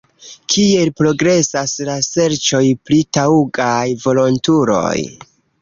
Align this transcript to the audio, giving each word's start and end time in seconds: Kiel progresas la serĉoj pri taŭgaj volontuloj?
Kiel 0.53 0.89
progresas 1.01 1.75
la 1.89 1.99
serĉoj 2.09 2.63
pri 2.89 2.99
taŭgaj 3.19 3.79
volontuloj? 4.07 4.99